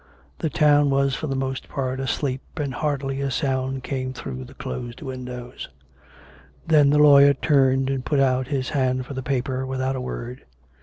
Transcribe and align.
The 0.39 0.49
town 0.49 0.89
was 0.89 1.13
for 1.13 1.27
the 1.27 1.35
most 1.35 1.69
part 1.69 1.99
asleep, 1.99 2.41
and 2.57 2.73
hardly 2.73 3.21
a 3.21 3.29
sound 3.29 3.83
came 3.83 4.13
through 4.13 4.45
the 4.45 4.55
closed 4.55 5.03
windows. 5.03 5.69
Then 6.65 6.89
the 6.89 6.97
lawyer 6.97 7.35
turned 7.35 7.87
and 7.91 8.03
put 8.03 8.19
out 8.19 8.47
his 8.47 8.69
hand 8.69 9.05
for 9.05 9.13
the 9.13 9.21
paper 9.21 9.63
without 9.63 9.95
a 9.95 10.01
word. 10.01 10.43